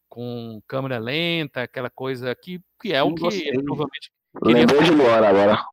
[0.09, 4.11] com câmera lenta, aquela coisa que, que é o que ele provavelmente.
[4.43, 5.65] Lembrei de Luana agora.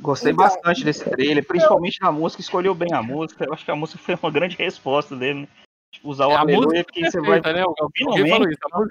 [0.00, 3.44] Gostei então, bastante desse trailer, principalmente na música, escolheu bem a música.
[3.44, 5.40] Eu acho que a música foi uma grande resposta dele.
[5.40, 5.48] Né?
[5.92, 7.40] Tipo, usar o é aleluia que você vai.
[7.40, 7.64] Né?
[7.96, 8.50] Finalmente.
[8.50, 8.88] Isso,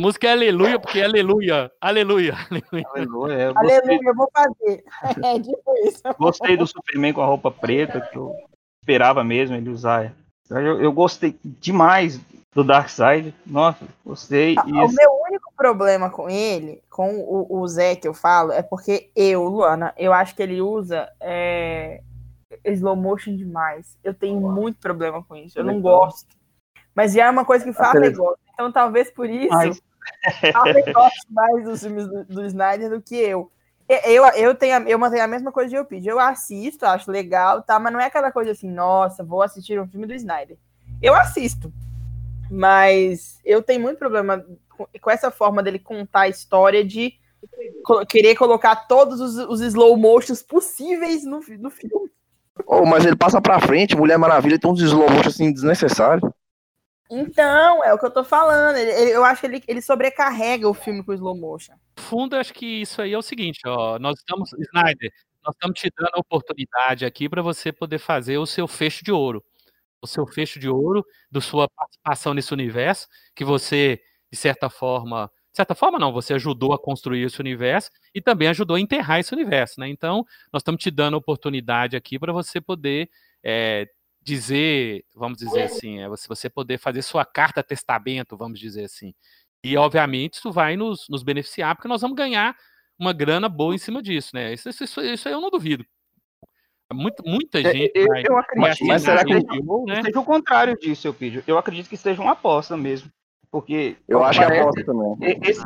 [0.00, 1.70] música é aleluia, porque é aleluia.
[1.80, 2.34] Aleluia.
[2.50, 3.76] Aleluia, é, gostei...
[3.76, 4.84] aleluia eu vou fazer.
[5.24, 6.02] É tipo isso.
[6.18, 8.32] Gostei do Superman com a roupa preta, que eu
[8.88, 10.14] esperava mesmo ele usar.
[10.48, 12.18] Eu, eu gostei demais
[12.54, 13.34] do Darkseid.
[13.44, 14.56] Nossa, gostei.
[14.56, 14.94] Ah, o esse...
[14.94, 19.44] meu único problema com ele, com o, o Zé que eu falo, é porque eu,
[19.44, 22.00] Luana, eu acho que ele usa é,
[22.64, 23.98] slow motion demais.
[24.02, 25.58] Eu tenho muito problema com isso.
[25.58, 26.34] Eu não gosto.
[26.94, 28.38] Mas já é uma coisa que faz negócio.
[28.54, 29.50] Então talvez por isso.
[29.50, 29.80] Mas
[30.52, 33.50] Talvez goste mais dos filmes do, do, Snyder do que eu.
[33.88, 36.10] Eu, eu, tenho, eu mantenho a mesma coisa de eu pedir.
[36.10, 37.78] Eu assisto, acho legal, tá?
[37.78, 40.58] Mas não é aquela coisa assim, nossa, vou assistir um filme do Snyder.
[41.00, 41.72] Eu assisto.
[42.50, 47.14] Mas eu tenho muito problema com, com essa forma dele contar a história de
[48.08, 52.10] querer colocar todos os, os slow motions possíveis no, no filme.
[52.66, 56.30] Oh, mas ele passa pra frente, Mulher Maravilha tem uns slow motion assim desnecessários.
[57.10, 58.76] Então, é o que eu tô falando.
[58.76, 61.74] Ele, ele, eu acho que ele, ele sobrecarrega o filme com slow motion.
[61.96, 63.98] No fundo, acho que isso aí é o seguinte, ó.
[63.98, 65.10] Nós estamos, Snyder,
[65.44, 69.10] nós estamos te dando a oportunidade aqui para você poder fazer o seu fecho de
[69.10, 69.42] ouro.
[70.02, 75.30] O seu fecho de ouro da sua participação nesse universo, que você, de certa forma,
[75.50, 79.18] de certa forma não, você ajudou a construir esse universo e também ajudou a enterrar
[79.18, 79.88] esse universo, né?
[79.88, 83.08] Então, nós estamos te dando a oportunidade aqui para você poder
[83.42, 83.88] é,
[84.28, 89.14] dizer, vamos dizer assim, é você poder fazer sua carta testamento, vamos dizer assim.
[89.64, 92.54] E, obviamente, isso vai nos, nos beneficiar, porque nós vamos ganhar
[92.98, 94.52] uma grana boa em cima disso, né?
[94.52, 95.84] Isso, isso, isso aí eu não duvido.
[96.92, 97.92] Muita, muita é, gente.
[97.94, 99.46] Eu, vai, eu acredito, mas será que seja,
[99.86, 100.02] né?
[100.04, 101.42] seja o contrário disso, eu pedi.
[101.46, 103.10] Eu acredito que seja uma aposta mesmo.
[103.50, 103.96] Porque.
[104.06, 105.16] Eu acho que é aposta também.
[105.42, 105.62] Esse,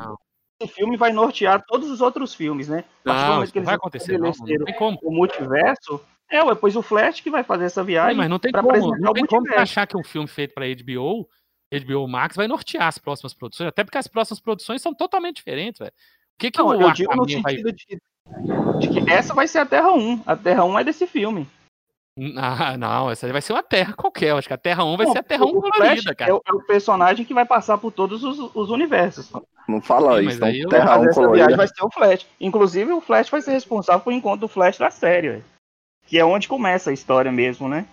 [0.60, 2.84] esse, filme vai nortear todos os outros filmes, né?
[3.04, 4.18] Não, que eles vai acontecer.
[4.18, 4.98] Não, não tem como.
[5.02, 6.00] O multiverso.
[6.32, 8.16] É, depois o Flash que vai fazer essa viagem.
[8.16, 11.28] mas não tem como, não tem como achar que um filme feito para HBO,
[11.70, 13.68] HBO Max, vai nortear as próximas produções.
[13.68, 15.92] Até porque as próximas produções são totalmente diferentes, velho.
[15.92, 17.72] O que, que não, o eu digo no sentido vai...
[17.72, 18.00] de,
[18.80, 20.22] de que essa vai ser a Terra 1.
[20.26, 21.46] A Terra 1 é desse filme.
[22.36, 24.30] Ah, não, essa vai ser uma Terra qualquer.
[24.30, 26.30] Eu acho que a Terra 1 vai não, ser a Terra 1 colorida, cara.
[26.30, 29.32] É o, é o, personagem que vai passar por todos os, os universos.
[29.66, 31.32] Não fala Sim, isso, então, Terra 1 colorida.
[31.36, 32.26] viagem vai ser o Flash.
[32.38, 35.51] Inclusive, o Flash vai ser responsável por encontro do Flash da série, véio.
[36.12, 37.88] Que é onde começa a história mesmo, né?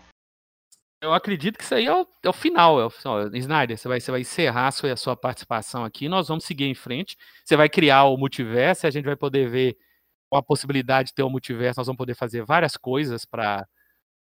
[1.02, 2.78] Eu acredito que isso aí é o, é o final.
[2.78, 6.10] É o, ó, Snyder, você vai, você vai encerrar a sua, a sua participação aqui.
[6.10, 7.16] Nós vamos seguir em frente.
[7.46, 8.86] Você vai criar o multiverso.
[8.86, 9.78] A gente vai poder ver
[10.30, 11.80] com a possibilidade de ter o multiverso.
[11.80, 13.66] Nós vamos poder fazer várias coisas para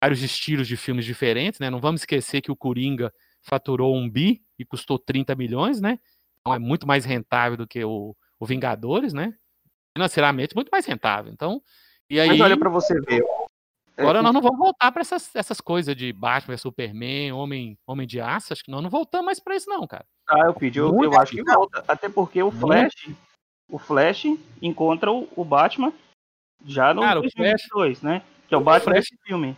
[0.02, 1.70] vários estilos de filmes diferentes, né?
[1.70, 6.00] Não vamos esquecer que o Coringa faturou um bi e custou 30 milhões, né?
[6.42, 9.36] Então é muito mais rentável do que o, o Vingadores, né?
[9.96, 11.32] Financeiramente, muito mais rentável.
[11.32, 11.62] Então,
[12.10, 12.30] e aí.
[12.30, 13.24] Mas olha para você ver.
[13.98, 18.06] Agora é, nós não vamos voltar para essas, essas coisas de Batman, Superman, Homem, Homem
[18.06, 18.52] de Aço.
[18.52, 20.06] Acho que nós não voltamos mais para isso, não, cara.
[20.28, 21.84] Ah, eu pedi, eu, eu acho que volta.
[21.88, 23.10] Até porque o Flash,
[23.70, 24.26] o Flash
[24.62, 25.94] encontra o, o Batman
[26.66, 28.22] já no cara, 2022, né?
[28.48, 29.58] Que é o Batman Flash, desse filme.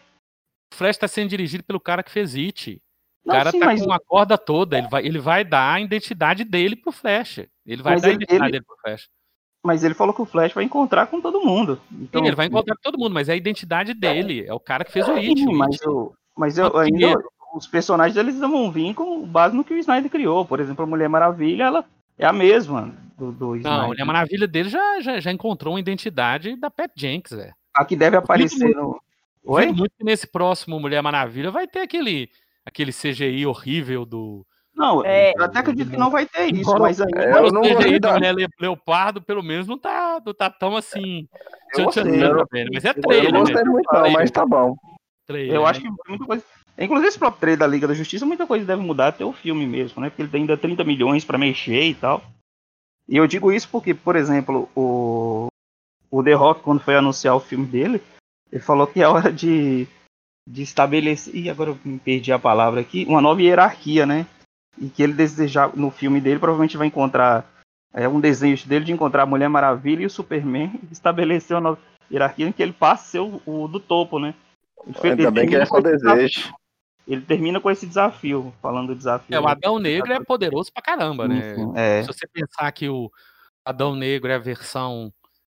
[0.71, 2.81] O Flash está sendo dirigido pelo cara que fez It.
[3.25, 6.43] O cara sim, tá com uma corda toda, ele vai, ele vai dar a identidade
[6.45, 7.39] dele pro Flash.
[7.65, 8.51] Ele vai mas dar ele, a identidade ele...
[8.51, 9.09] dele pro Flash.
[9.67, 11.77] Mas ele falou que o Flash vai encontrar com todo mundo.
[11.91, 14.45] Então, sim, ele vai encontrar com todo mundo, mas é a identidade dele.
[14.47, 15.37] É o cara que fez o It.
[15.37, 17.21] Sim, mas, eu, mas eu, ainda,
[17.53, 20.45] os personagens eles vão vir com base no que o Snyder criou.
[20.45, 21.85] Por exemplo, a Mulher Maravilha, ela
[22.17, 23.77] é a mesma do, do Snyder.
[23.77, 27.53] Não, a Mulher Maravilha dele já, já, já encontrou uma identidade da Pat Jenks, velho.
[27.75, 29.01] A que deve aparecer no,
[29.43, 29.65] Oi?
[29.67, 32.29] Muito nesse próximo Mulher Maravilha vai ter aquele,
[32.65, 34.47] aquele CGI horrível do.
[34.77, 37.19] Não, é, eu até acredito que não vai ter isso, Embora, mas ainda.
[37.19, 41.27] É, o CGI do Mulher Leopardo, pelo menos, não tá, não tá tão assim.
[41.75, 43.25] Eu gostei, eu, mas é trailer.
[43.25, 43.69] Eu não gostei né?
[43.71, 44.75] muito, não, mas tá bom.
[45.25, 45.69] Trailer, eu né?
[45.69, 46.43] acho que muita coisa.
[46.77, 49.65] Inclusive, esse próprio trailer da Liga da Justiça, muita coisa deve mudar até o filme
[49.65, 50.11] mesmo, né?
[50.11, 52.21] Porque ele tem ainda 30 milhões para mexer e tal.
[53.09, 55.47] E eu digo isso porque, por exemplo, o,
[56.11, 57.99] o The Rock, quando foi anunciar o filme dele,
[58.51, 59.87] ele falou que é hora de,
[60.47, 61.35] de estabelecer.
[61.35, 63.05] Ih, agora eu me perdi a palavra aqui.
[63.09, 64.27] Uma nova hierarquia, né?
[64.79, 67.45] E que ele desejar, no filme dele, provavelmente vai encontrar.
[67.93, 71.61] É um desejo dele de encontrar a Mulher Maravilha e o Superman e estabelecer uma
[71.61, 71.79] nova
[72.11, 74.33] hierarquia em que ele passa a ser o, o do topo, né?
[75.03, 76.53] Ele, Ainda bem que é só desejo.
[77.07, 79.35] Ele termina com esse desafio, falando do desafio.
[79.35, 81.55] É, o Adão Negro é poderoso pra caramba, né?
[81.75, 82.01] É.
[82.01, 83.09] Se você pensar que o
[83.65, 85.11] Adão Negro é a versão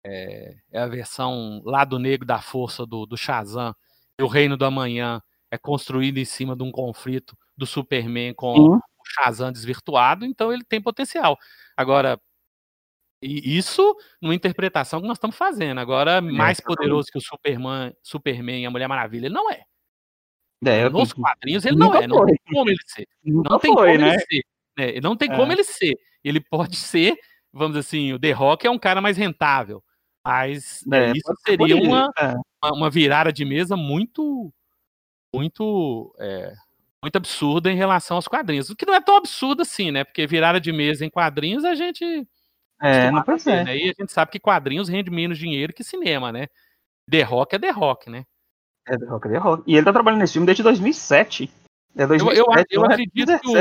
[0.08, 3.76] é, é, a versão lado negro da força do, do Shazam.
[4.20, 8.80] E o Reino do Amanhã é construído em cima de um conflito do Superman com
[9.14, 11.38] Shazam desvirtuado, então ele tem potencial.
[11.76, 12.20] Agora,
[13.22, 15.80] isso numa interpretação que nós estamos fazendo.
[15.80, 19.64] Agora, mais poderoso que o Superman, Superman e a Mulher Maravilha, ele não é.
[20.66, 23.08] é Nos quadrinhos ele não é, não tem como ele ser.
[23.24, 24.44] Não tem como ele ser.
[24.78, 25.00] Né?
[25.02, 25.98] Não tem como ele ser.
[26.24, 27.18] Ele pode ser,
[27.52, 29.84] vamos dizer assim, o The Rock é um cara mais rentável.
[30.26, 32.34] Mas é, isso seria uma, é.
[32.72, 34.54] uma virada de mesa muito,
[35.34, 36.54] muito, é,
[37.04, 38.70] muito absurda em relação aos quadrinhos.
[38.70, 40.04] O que não é tão absurdo assim, né?
[40.04, 42.28] Porque virada de mesa em quadrinhos a gente.
[42.82, 43.66] É, não ser.
[43.66, 43.78] Né?
[43.78, 46.48] E a gente sabe que quadrinhos rende menos dinheiro que cinema, né?
[47.10, 48.26] The Rock é The Rock, né?
[48.88, 49.64] É The Rock é The Rock.
[49.66, 51.52] E ele tá trabalhando nesse filme desde 2007.
[51.96, 53.58] É 2007 eu, eu, eu, acredito que o,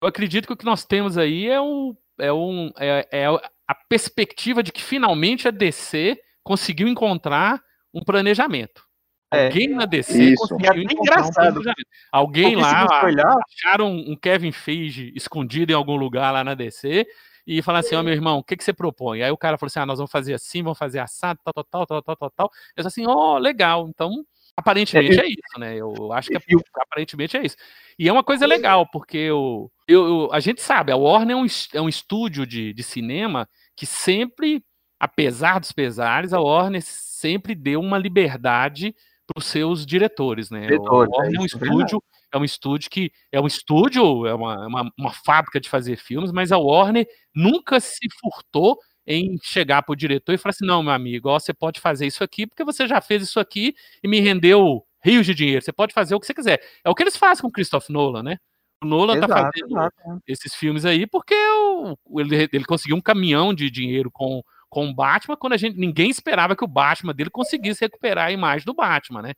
[0.00, 3.74] eu acredito que o que nós temos aí é um, é um é, é a
[3.88, 7.62] perspectiva de que finalmente a DC conseguiu encontrar
[7.94, 8.84] um planejamento.
[9.32, 10.48] É, Alguém na DC isso.
[10.48, 11.62] conseguiu é encontrar um.
[12.12, 12.86] Alguém lá
[13.48, 17.06] acharam um Kevin Feige escondido em algum lugar lá na DC
[17.46, 19.22] e falaram assim, ó, oh, meu irmão, o que, que você propõe?
[19.22, 21.64] Aí o cara falou assim, ah, nós vamos fazer assim, vamos fazer assado, tal, tal,
[21.64, 22.50] tal, tal, tal, tal, tal.
[22.76, 25.76] Eu assim, ó, oh, legal, então Aparentemente é, é, isso, né?
[25.76, 26.40] Eu acho que é,
[26.76, 27.56] aparentemente é isso.
[27.98, 31.40] E é uma coisa legal, porque eu, eu, eu, a gente sabe, a Warner é
[31.40, 34.62] um, é um estúdio de, de cinema que sempre,
[35.00, 38.94] apesar dos pesares, a Warner sempre deu uma liberdade
[39.36, 40.62] os seus diretores, né?
[40.62, 44.66] Diretor, a Warner é, um estúdio, é um estúdio que é um estúdio, é uma,
[44.66, 49.92] uma, uma fábrica de fazer filmes, mas a Warner nunca se furtou em chegar para
[49.92, 52.64] o diretor e falar assim: não, meu amigo, ó, você pode fazer isso aqui porque
[52.64, 56.20] você já fez isso aqui e me rendeu rios de dinheiro, você pode fazer o
[56.20, 56.62] que você quiser.
[56.84, 58.36] É o que eles fazem com o Christopher Nolan, né?
[58.82, 59.96] O Nolan tá exato, tá fazendo exato.
[60.06, 60.32] É.
[60.32, 64.42] esses filmes aí porque o, ele, ele conseguiu um caminhão de dinheiro com,
[64.72, 68.32] com o Batman quando a gente ninguém esperava que o Batman dele conseguisse recuperar a
[68.32, 69.34] imagem do Batman, né?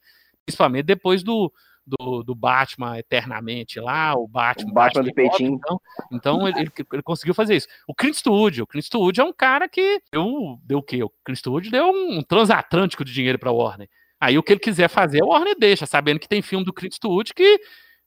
[0.46, 1.52] Principalmente depois do,
[1.84, 4.70] do, do Batman eternamente lá, o Batman.
[4.70, 5.54] O Batman, do peitinho.
[5.54, 5.80] Então,
[6.12, 7.66] então ele, ele, conseguiu fazer isso.
[7.88, 11.02] O Clint Eastwood, o Clint Eastwood é um cara que deu, deu o quê?
[11.02, 13.88] O Clint Eastwood deu um transatlântico de dinheiro para Warner.
[14.20, 16.92] Aí o que ele quiser fazer, a Warner deixa, sabendo que tem filme do Clint
[16.92, 17.60] Eastwood que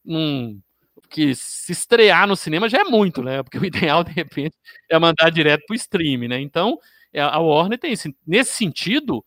[0.06, 0.62] um,
[1.10, 3.44] que se estrear no cinema já é muito, né?
[3.44, 4.56] Porque o ideal, de repente,
[4.90, 6.40] é mandar direto pro stream, né?
[6.40, 6.80] Então,
[7.16, 9.24] a Warner tem esse, nesse sentido,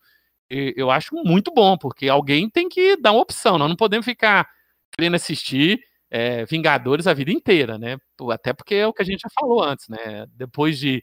[0.49, 3.57] eu acho muito bom, porque alguém tem que dar uma opção.
[3.57, 4.47] Nós não podemos ficar
[4.91, 7.97] querendo assistir é, Vingadores a vida inteira, né?
[8.31, 10.25] Até porque é o que a gente já falou antes, né?
[10.33, 11.01] Depois de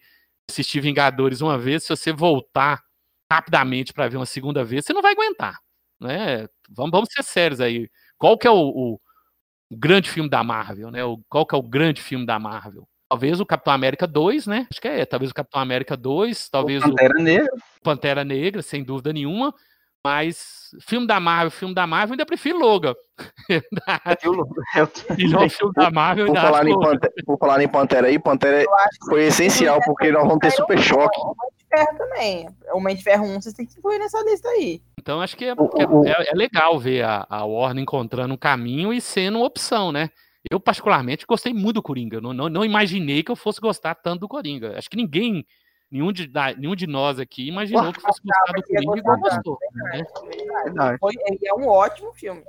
[0.51, 2.83] assistir Vingadores uma vez, se você voltar
[3.33, 5.59] rapidamente para ver uma segunda vez, você não vai aguentar,
[6.01, 6.47] né?
[6.71, 7.88] Vamos, vamos ser sérios aí.
[8.19, 9.01] Qual que é o, o,
[9.71, 11.05] o grande filme da Marvel, né?
[11.05, 12.88] O, qual que é o grande filme da Marvel?
[13.09, 14.66] Talvez o Capitão América 2, né?
[14.71, 17.53] Acho que é, talvez o Capitão América 2, talvez o Pantera o Negra.
[17.83, 19.55] Pantera Negra, sem dúvida nenhuma.
[20.05, 22.94] Mas filme da Marvel, filme da Marvel, ainda prefiro Logan.
[25.18, 28.64] Melhor filme da Marvel, por falar, em Pantera, por falar em Pantera aí, Pantera
[29.07, 31.18] foi essencial, porque nós vamos ter super choque.
[31.18, 32.49] O Homem de Ferro também.
[32.73, 34.81] O de Ferro 1, vocês têm que incluir nessa lista aí.
[35.01, 39.01] Então acho que é, é, é legal ver a, a Warner encontrando um caminho e
[39.01, 40.11] sendo opção, né?
[40.51, 42.20] Eu, particularmente, gostei muito do Coringa.
[42.20, 44.79] Não, não, não, imaginei que eu fosse gostar tanto do Coringa.
[44.79, 45.44] Acho que ninguém,
[45.90, 49.59] nenhum de, nenhum de nós aqui, imaginou que fosse gostar do Coringa igual gostou.
[49.72, 50.96] Né?
[51.01, 52.42] Foi, é um ótimo filme.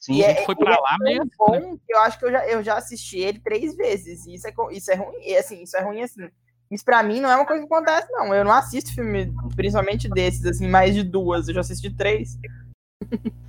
[0.00, 1.30] Sim, e é, foi pra lá é mesmo.
[1.38, 1.76] Bom, né?
[1.88, 4.26] Eu acho que eu já, eu já assisti ele três vezes.
[4.26, 5.18] E isso é, isso é ruim.
[5.20, 6.26] E, assim, isso é ruim assim.
[6.70, 8.34] Isso pra mim não é uma coisa que acontece, não.
[8.34, 11.48] Eu não assisto filme, principalmente desses, assim, mais de duas.
[11.48, 12.38] Eu já assisti três.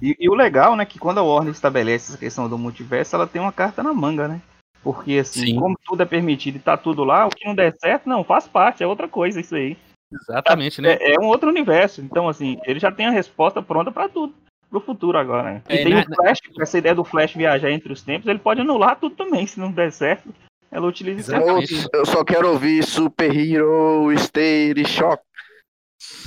[0.02, 3.28] E, e, o legal, né, que quando a Warner estabelece essa questão do multiverso, ela
[3.28, 4.42] tem uma carta na manga, né?
[4.84, 5.60] Porque assim, Sim.
[5.60, 8.48] como tudo é permitido e tá tudo lá, o que não der certo, não, faz
[8.48, 9.78] parte, é outra coisa isso aí.
[10.12, 10.98] Exatamente, né?
[11.00, 12.02] É, é um outro universo.
[12.02, 14.34] Então, assim, ele já tem a resposta pronta para tudo.
[14.70, 15.62] Pro futuro agora, né?
[15.70, 18.40] E é, tem né, o Flash, essa ideia do Flash viajar entre os tempos, ele
[18.40, 20.34] pode anular tudo também, se não der certo.
[20.72, 21.90] Ela utiliza isso.
[21.92, 25.22] Eu, eu só quero ouvir Super Hero State Shock.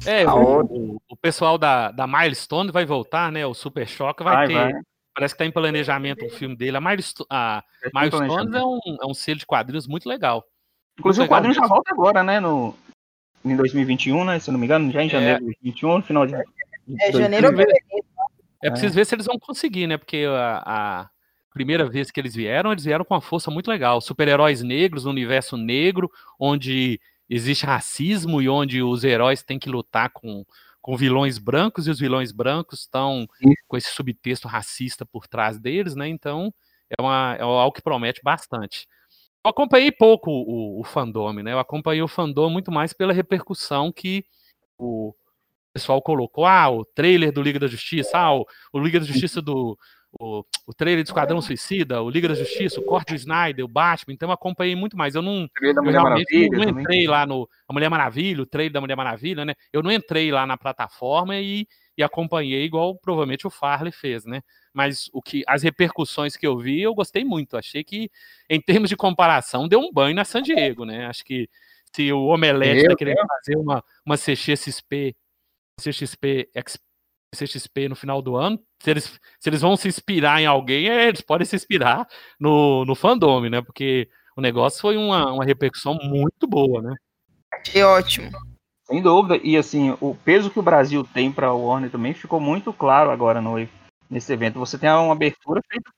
[0.06, 3.46] É, o, o, pessoal da, da Milestone vai voltar, né?
[3.46, 4.54] O Super Choque vai, vai ter.
[4.54, 4.82] Vai.
[5.14, 6.76] Parece que tá em planejamento o filme dele.
[6.76, 10.44] A Milestone, a é Milestone é um, é um selo de quadrinhos muito legal.
[10.98, 12.40] Inclusive muito o quadrinho já volta agora, né?
[12.40, 12.76] No,
[13.44, 14.38] em 2021, né?
[14.38, 15.10] Se não me engano, já em é.
[15.10, 16.34] janeiro de 2021, no final de.
[16.34, 17.64] É, janeiro ou
[18.62, 19.96] É preciso ver se eles vão conseguir, né?
[19.96, 21.10] Porque a, a,
[21.52, 24.00] primeira vez que eles vieram, eles vieram com uma força muito legal.
[24.00, 30.10] Super-heróis negros no universo negro, onde existe racismo e onde os heróis têm que lutar
[30.10, 30.44] com,
[30.80, 33.26] com vilões brancos e os vilões brancos estão
[33.66, 36.08] com esse subtexto racista por trás deles, né?
[36.08, 36.52] Então
[36.90, 38.87] é, uma, é algo que promete bastante.
[39.44, 41.52] Eu acompanhei pouco o, o fandom, né?
[41.52, 44.24] Eu acompanhei o fandom muito mais pela repercussão que
[44.78, 45.14] o
[45.72, 46.46] pessoal colocou.
[46.46, 49.78] Ah, o trailer do Liga da Justiça, ah, o, o Liga da Justiça do,
[50.20, 53.68] o, o trailer de Esquadrão Suicida, o Liga da Justiça, o corte do Snyder, o
[53.68, 55.14] Batman, então eu acompanhei muito mais.
[55.14, 58.81] Eu não, eu realmente não, não entrei lá no a Mulher Maravilha, o trailer da
[58.81, 59.55] Mulher Maravilha, né?
[59.72, 64.42] Eu não entrei lá na plataforma e, e acompanhei igual provavelmente o Farley fez, né?
[64.72, 67.57] Mas o que as repercussões que eu vi, eu gostei muito.
[67.57, 68.11] Achei que,
[68.48, 71.07] em termos de comparação, deu um banho na San Diego, né?
[71.07, 71.48] Acho que
[71.94, 75.14] se o Omelete está querendo fazer uma, uma CXP,
[75.81, 76.50] CXP
[77.34, 78.58] CXP no final do ano.
[78.80, 82.06] Se eles, se eles vão se inspirar em alguém, é, eles podem se inspirar
[82.38, 83.62] no, no fandom, né?
[83.62, 86.94] Porque o negócio foi uma, uma repercussão muito boa, né?
[87.64, 88.30] Que ótimo.
[88.84, 89.40] Sem dúvida.
[89.42, 93.10] E assim, o peso que o Brasil tem para o Warner também ficou muito claro
[93.10, 93.56] agora no,
[94.10, 94.58] nesse evento.
[94.58, 95.90] Você tem uma abertura feita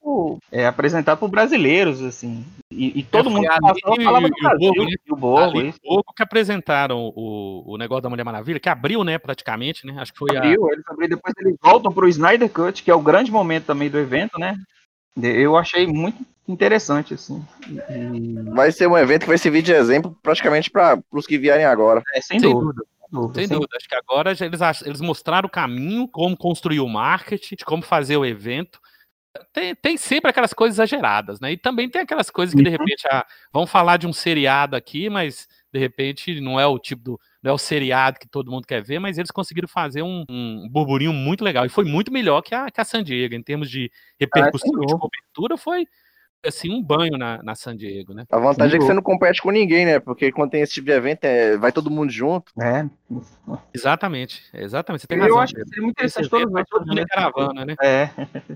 [0.50, 2.44] é, apresentada por brasileiros, assim.
[2.70, 4.72] E, e todo é, mundo passou a falar do Brasil.
[4.72, 4.96] Borgo, né?
[5.06, 9.04] E o Borgo, ali, Borgo que apresentaram o, o negócio da Mulher Maravilha, que abriu,
[9.04, 9.96] né, praticamente, né?
[9.98, 10.72] Acho que foi abriu, a...
[10.72, 13.98] eles abriram, depois eles voltam pro Snyder Cut, que é o grande momento também do
[13.98, 14.56] evento, né?
[15.16, 17.42] Eu achei muito interessante, assim.
[17.68, 18.34] E...
[18.54, 22.02] Vai ser um evento que vai servir de exemplo praticamente para os que vierem agora.
[22.14, 22.72] É, sem, sem dúvida.
[22.72, 23.40] dúvida dúvida.
[23.40, 23.76] Sem dúvida.
[23.76, 28.24] Acho que agora eles, eles mostraram o caminho, como construir o marketing, como fazer o
[28.24, 28.80] evento.
[29.52, 31.52] Tem, tem sempre aquelas coisas exageradas, né?
[31.52, 32.76] E também tem aquelas coisas que, de uhum.
[32.76, 37.02] repente, ah, vão falar de um seriado aqui, mas de repente não é o tipo
[37.02, 37.20] do.
[37.42, 40.68] Não é o seriado que todo mundo quer ver, mas eles conseguiram fazer um, um
[40.68, 41.64] burburinho muito legal.
[41.64, 44.86] E foi muito melhor que a, que a San Diego, em termos de repercussão ah,
[44.86, 45.86] de cobertura, foi,
[46.46, 48.24] assim, um banho na, na San Diego, né?
[48.30, 49.98] A vantagem Sim, é que você não compete com ninguém, né?
[49.98, 52.52] Porque quando tem esse tipo de evento, é, vai todo mundo junto.
[52.60, 52.86] É.
[53.72, 55.02] Exatamente, exatamente.
[55.02, 55.36] Você tem eu razão.
[55.36, 57.74] Eu acho que seria muito interessante todos vai todo mundo em caravana, né?
[57.82, 58.10] É.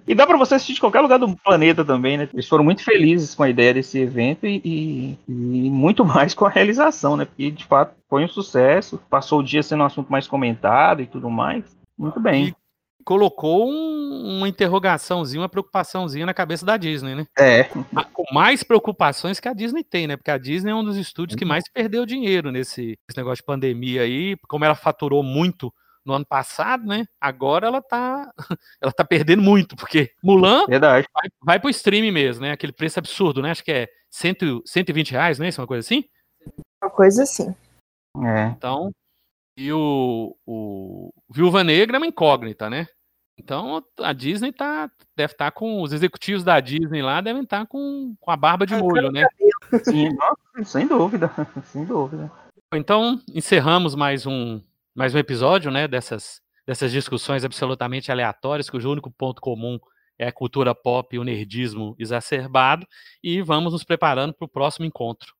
[0.07, 2.28] E dá pra você assistir de qualquer lugar do planeta também, né?
[2.32, 6.47] Eles foram muito felizes com a ideia desse evento e, e, e muito mais com
[6.47, 7.24] a realização, né?
[7.24, 9.01] Porque, de fato, foi um sucesso.
[9.09, 11.64] Passou o dia sendo um assunto mais comentado e tudo mais.
[11.97, 12.49] Muito bem.
[12.49, 12.55] E
[13.05, 17.27] colocou um, uma interrogaçãozinha, uma preocupaçãozinha na cabeça da Disney, né?
[17.39, 17.65] É.
[18.13, 20.17] Com mais preocupações que a Disney tem, né?
[20.17, 21.49] Porque a Disney é um dos estúdios que uhum.
[21.49, 25.73] mais perdeu dinheiro nesse, nesse negócio de pandemia aí, como ela faturou muito
[26.05, 27.05] no ano passado, né?
[27.21, 28.31] Agora ela tá,
[28.81, 31.07] ela tá perdendo muito, porque Mulan Verdade.
[31.13, 32.53] Vai, vai pro streaming mesmo, né?
[32.53, 33.51] Aquele preço absurdo, né?
[33.51, 35.49] Acho que é cento, 120 reais, né?
[35.49, 36.05] Isso é uma coisa assim?
[36.83, 37.55] Uma coisa assim.
[38.25, 38.47] É.
[38.57, 38.91] Então,
[39.57, 42.87] e o, o Viúva Negra é uma incógnita, né?
[43.39, 45.83] Então a Disney tá, deve estar tá com.
[45.83, 49.27] Os executivos da Disney lá devem estar tá com, com a barba de molho, né?
[49.85, 50.11] Sim,
[50.65, 51.31] sem dúvida,
[51.65, 52.31] sem dúvida.
[52.75, 54.61] Então, encerramos mais um,
[54.95, 55.89] mais um episódio, né?
[55.89, 59.79] Dessas, dessas discussões absolutamente aleatórias, cujo único ponto comum
[60.19, 62.87] é a cultura pop e o nerdismo exacerbado.
[63.23, 65.33] E vamos nos preparando para o próximo encontro.